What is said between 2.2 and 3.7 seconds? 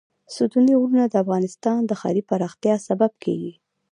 پراختیا سبب کېږي.